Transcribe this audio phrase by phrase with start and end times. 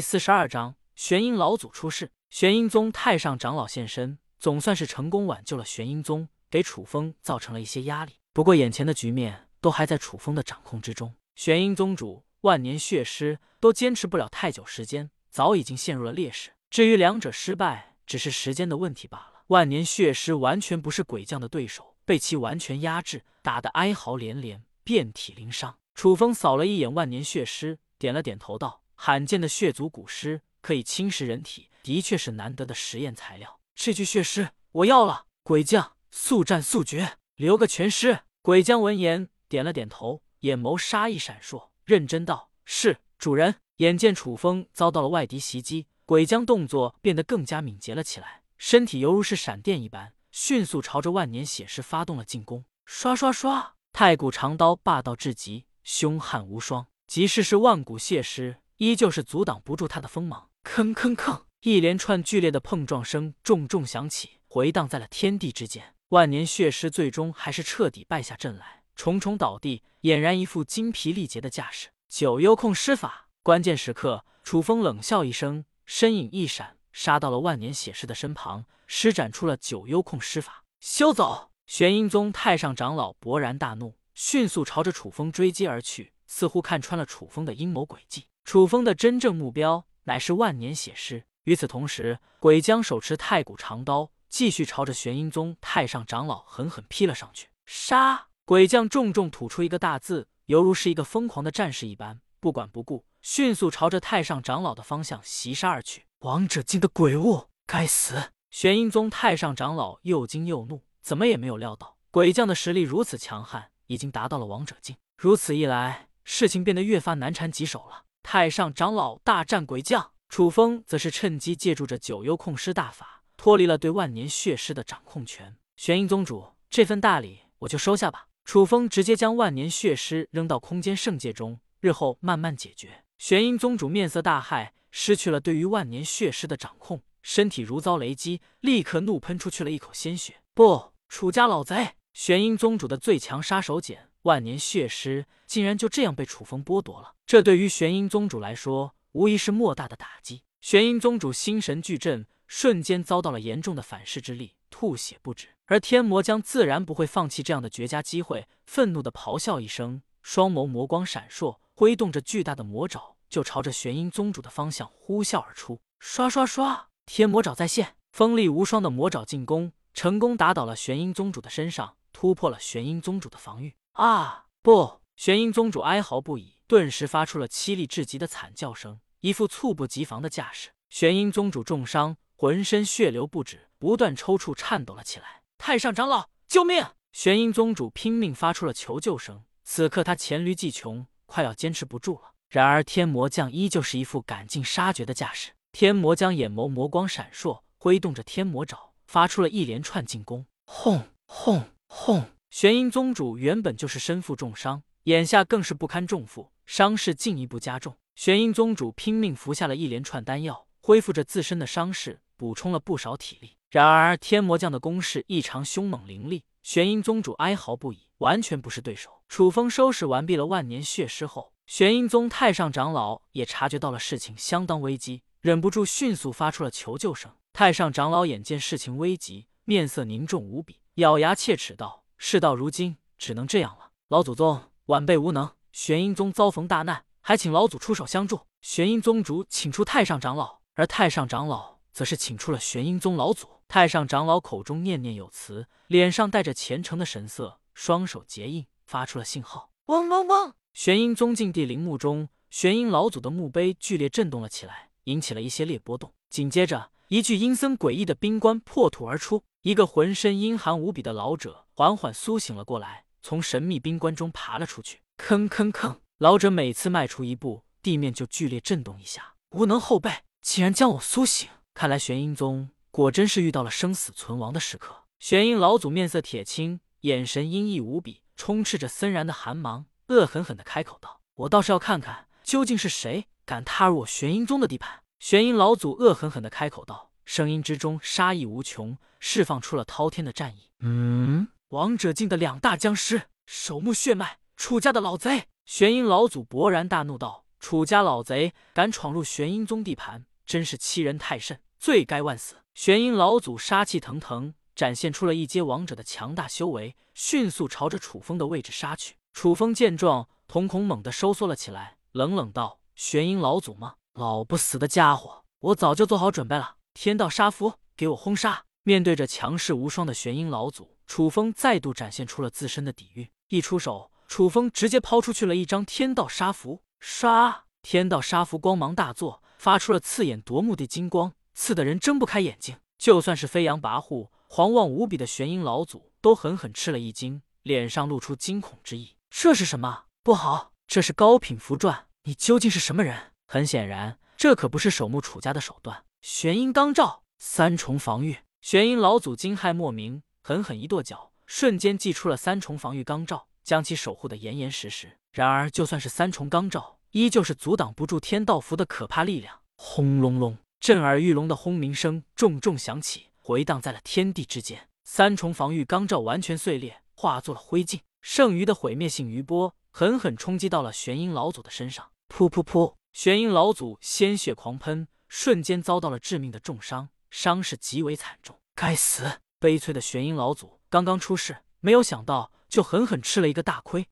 [0.00, 8.14] 第四十二章玄阴老祖出世，玄阴宗太上长老现身，总算是成功挽救了玄阴宗，给楚风造成了一些压力。
[8.32, 16.52] 不过眼前的局面都还在楚风的掌控之中，玄阴宗主、万年血尸都坚持不了太久时间，早已经陷入了劣势。
[16.70, 19.42] 至于两者失败，只是时间的问题罢了。
[19.48, 25.76] 万年血尸完全不是鬼将的对手，被其完全压制，打得哀嚎连连，遍体鳞伤。
[25.94, 28.80] 楚风扫了一眼万年血尸，点了点头道。
[29.02, 33.58] 罕见的血族古尸可以侵蚀人体，的确是难得的实验材料。
[33.74, 38.20] 这具血尸我要了，鬼将速战速决，留个全尸。
[38.42, 52.66] 鬼将闻言点了点头，眼眸杀意闪烁，认真道：“是主人。”眼见楚风遭到了外敌袭击，鬼将动作变得更加敏捷了起来，身体犹如是闪电一般，迅速朝着万年血尸发动了进攻。
[52.84, 58.58] 刷刷刷，太古长刀霸道至极，凶悍无双，即使是万古血尸。
[58.80, 65.94] 依旧是阻挡不住他的锋芒，吭吭吭，一连串剧烈的碰撞声重重响起，回荡在了天地之间。
[66.08, 71.90] 万年血尸最终还是彻底败下阵来，重重倒地，俨然一副精疲力竭的架势。
[72.08, 80.64] 九幽控尸法，关键时刻，楚风冷笑一声，身影一闪，杀到了万年血尸的身旁，施展出了九幽控尸法。
[80.80, 81.50] 休走！
[81.66, 88.24] 玄阴宗太上长老勃然大怒，迅速朝着楚风追击而去，似乎看穿了楚风的阴谋诡计。
[88.50, 91.24] 楚风的真正目标乃是万年血尸。
[91.44, 97.46] 与此同时，鬼将手持太古长刀，继续朝着玄阴宗太上长老狠狠劈了上去。
[97.64, 98.26] 杀！
[98.44, 106.06] 鬼将重重吐出一个大字，犹如是一个疯狂的战士一般，不管不顾，迅速朝着太上长老的方向袭杀而去。
[106.22, 108.32] 王者境的鬼物，该死！
[108.50, 114.96] 玄阴宗太上长老又惊又怒，怎么也没有料到鬼将的实力如此强悍，已经达到了王者境。
[115.16, 118.06] 如此一来，事情变得越发难缠棘手了。
[118.22, 125.56] 太上长老大战鬼将，楚风则是趁机借助着九幽控尸大法，脱离了对万年血尸的掌控权。
[125.76, 128.28] 玄阴宗主，这份大礼我就收下吧。
[128.44, 133.04] 楚风直接将万年血尸扔到空间圣界中，日后慢慢解决。
[133.18, 140.42] 玄阴宗主面色大骇，失去了对于万年血尸的掌控，身体如遭雷击，立刻怒喷出去了一口鲜血。
[140.54, 141.94] 不，楚家老贼！
[142.12, 144.09] 玄阴宗主的最强杀手锏。
[144.22, 150.42] 万年血尸竟然就这样被楚风剥夺了，这对于玄阴宗主来说无疑是莫大的打击。
[150.60, 155.48] 玄阴宗主心神俱震，瞬间遭到了严重的反噬之力，吐血不止。
[155.66, 165.80] 而天魔将自然不会放弃这样的绝佳机会，愤怒的咆哮一声，双眸魔光闪烁，挥动着巨大的魔爪，就朝着玄阴宗主的方向呼啸而出。
[165.98, 173.76] 刷刷刷，天魔爪再现，锋利无双的魔爪进攻，成功打倒了玄阴宗主的身上，突破了玄阴宗主的防御。
[174.00, 174.46] 啊！
[174.62, 175.02] 不！
[175.14, 180.70] 玄阴宗主哀嚎不已，顿时发出了凄厉至极的惨叫声，一副猝不及防的架势。
[180.88, 185.42] 玄阴宗主重伤，浑身血流不止，不断抽搐，颤抖了起来。
[185.58, 186.82] 太上长老，救命！
[187.12, 189.44] 玄阴宗主拼命发出了求救声。
[189.64, 192.32] 此刻他黔驴技穷，快要坚持不住了。
[192.48, 195.52] 然而天魔将依旧是一副赶尽杀绝的架势。
[195.72, 200.46] 天魔将眼眸魔光闪烁，挥动着天魔爪，发出了一连串进攻。
[200.64, 202.24] 轰轰轰！
[202.50, 207.96] 玄阴宗主原本就是身负重伤，眼下更是不堪重负，伤势进一步加重。
[208.16, 213.56] 玄阴宗主拼命服下了一连串丹药，恢复着自身的伤势，补充了不少体力。
[213.70, 219.22] 然而天魔将的攻势异常凶猛凌厉，玄阴宗主哀嚎不已，完全不是对手。
[219.28, 227.30] 楚风收拾完毕了万年血尸后，玄阴宗太上长老也察觉到了事情相当危机，忍不住迅速发出了求救声。
[227.52, 231.99] 太上长老眼见事情危急，面色凝重无比，咬牙切齿道。
[232.22, 233.92] 事到如今，只能这样了。
[234.08, 238.42] 老祖宗，晚辈无能，玄阴宗遭逢大难，还请老祖出手相助。
[238.60, 243.48] 玄阴宗主请出太上长老，而太上长老则是请出了玄阴宗老祖。
[243.66, 249.70] 太上长老口中念念有词，脸上带着虔诚的神色，双手结印，发出了信号。
[249.86, 250.52] 嗡嗡嗡！
[250.74, 256.12] 玄阴宗禁地陵墓中，玄阴老祖的墓碑剧烈震动了起来，引起了一些裂波动。
[256.28, 259.42] 紧接着，一具阴森诡异的冰棺破土而出。
[259.62, 265.00] 一个浑身阴寒无比的老者缓缓苏醒了过来，从神秘冰棺中爬了出去。
[265.16, 269.36] 吭吭吭，老者每次迈出一步，地面就剧烈震动一下。
[269.52, 270.12] 无能后辈
[270.42, 275.04] 竟然将我苏醒，看来玄阴宗果真是遇到了生死存亡的时刻。
[275.18, 287.12] 玄阴老祖面色铁青，眼神阴翳无比，充斥着森然的寒芒，恶狠狠地开口道：“我倒是要看看，究竟是谁敢踏入我玄阴宗的地盘。”玄阴老祖恶狠狠地开口道。
[287.24, 290.68] 声音之中杀意无穷，释放出了滔天的战意。
[290.80, 295.44] 嗯，王者境的两大僵尸，守墓血脉，楚家的老贼！
[295.64, 302.56] 玄阴老祖勃然大怒道：“楚家老贼敢闯入玄阴宗地盘，真是欺人太甚，罪该万死！
[302.74, 309.14] 玄阴老祖杀气腾腾，展现出了一阶王者的强大修为，迅速朝着楚风的位置杀去。
[309.32, 313.94] 楚风见状，瞳孔猛地收缩了起来，冷冷道：“玄阴老祖吗？
[314.14, 316.74] 老不死的家伙，我早就做好准备了。
[316.94, 323.28] 天道杀符，给我轰杀！”面对着强势无双的玄阴老祖，楚风再度展现出了自身的底蕴。
[323.48, 327.62] 一出手，楚风直接抛出去了一张天道杀符，唰！
[327.82, 332.76] 天道杀符光芒大作，发出了刺眼夺目的金光，刺得人睁不开眼睛。
[332.96, 339.16] 就算是飞扬跋扈、狂妄无比的玄阴老祖，都狠狠吃了一惊，脸上露出惊恐之意。
[339.30, 340.04] 这是什么？
[340.22, 342.04] 不好，这是高品符篆！
[342.22, 343.32] 你究竟是什么人？
[343.48, 346.04] 很显然，这可不是守墓楚家的手段。
[346.20, 348.38] 玄阴罡罩，三重防御。
[348.60, 355.18] 玄阴老祖惊骇莫名，狠狠一跺脚，瞬间祭出了三重防御罡罩，将其守护的严严实实。
[355.32, 359.60] 然而，就算是三重罡罩，依旧是阻挡不住天道符的可怕力量。
[359.76, 364.88] 轰隆隆，震耳欲聋的轰鸣声重重响起，回荡在了天地之间。
[365.04, 368.00] 三重防御罡罩完全碎裂，化作了灰烬。
[368.20, 372.94] 剩余的毁灭性余波狠狠冲击到了玄阴老祖的身上，噗噗噗！
[373.12, 377.08] 玄阴老祖鲜血狂喷，瞬间遭到了致命的重伤。
[377.30, 379.40] 伤势极为惨重，该死！
[379.60, 384.08] 悲催的玄阴老祖刚刚出世，没有想到就狠狠吃了一个大亏。